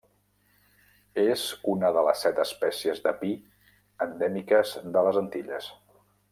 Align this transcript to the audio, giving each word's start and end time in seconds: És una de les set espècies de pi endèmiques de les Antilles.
És 1.23 1.43
una 1.73 1.91
de 1.97 2.03
les 2.07 2.23
set 2.27 2.41
espècies 2.45 3.03
de 3.05 3.15
pi 3.21 3.31
endèmiques 4.07 4.77
de 4.97 5.09
les 5.11 5.25
Antilles. 5.27 5.73